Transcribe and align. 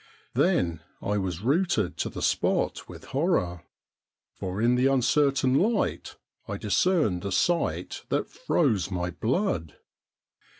Then 0.33 0.79
I 0.99 1.19
was 1.19 1.41
rooted 1.41 1.95
to 1.97 2.09
the 2.09 2.23
spot 2.23 2.89
with 2.89 3.05
horror, 3.13 3.61
for 4.33 4.59
in 4.59 4.73
the 4.73 4.87
uncertain 4.87 5.53
light 5.53 6.17
I 6.47 6.57
discerned 6.57 7.23
a 7.23 7.31
sight 7.31 8.01
that 8.09 8.27
froze 8.27 8.89
my 8.89 9.11
blood. 9.11 9.75